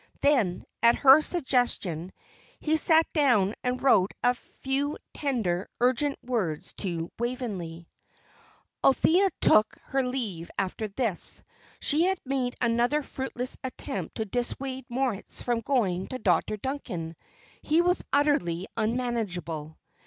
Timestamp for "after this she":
10.57-12.05